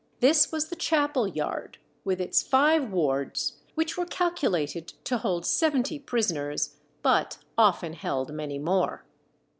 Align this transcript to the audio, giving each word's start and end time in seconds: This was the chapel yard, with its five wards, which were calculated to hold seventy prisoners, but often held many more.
This 0.19 0.51
was 0.51 0.69
the 0.69 0.75
chapel 0.75 1.27
yard, 1.27 1.77
with 2.03 2.19
its 2.19 2.41
five 2.41 2.91
wards, 2.91 3.59
which 3.75 3.99
were 3.99 4.07
calculated 4.07 4.87
to 5.03 5.19
hold 5.19 5.45
seventy 5.45 5.99
prisoners, 5.99 6.77
but 7.03 7.37
often 7.55 7.93
held 7.93 8.33
many 8.33 8.57
more. 8.57 9.05